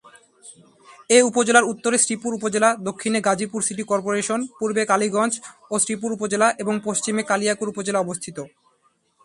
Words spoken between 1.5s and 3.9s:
উত্তরে শ্রীপুর উপজেলা, দক্ষিণে গাজীপুর সিটি